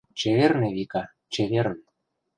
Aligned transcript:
Чеверын, 0.19 0.63
Эвика, 0.69 1.03
чеверын. 1.33 1.77